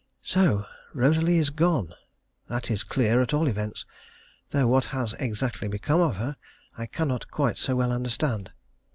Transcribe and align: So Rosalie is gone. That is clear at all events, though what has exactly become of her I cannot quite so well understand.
So 0.23 0.65
Rosalie 0.95 1.37
is 1.37 1.51
gone. 1.51 1.93
That 2.47 2.71
is 2.71 2.81
clear 2.83 3.21
at 3.21 3.35
all 3.35 3.45
events, 3.45 3.85
though 4.49 4.65
what 4.65 4.85
has 4.85 5.13
exactly 5.19 5.67
become 5.67 6.01
of 6.01 6.15
her 6.15 6.37
I 6.75 6.87
cannot 6.87 7.29
quite 7.29 7.55
so 7.59 7.75
well 7.75 7.91
understand. 7.91 8.51